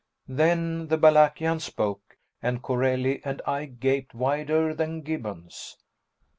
[0.27, 5.77] Then the Balakian spoke, and Corelli and I gaped wider than Gibbons.